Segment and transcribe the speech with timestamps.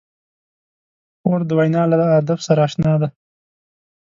[1.19, 3.07] خور د وینا له ادب سره اشنا ده.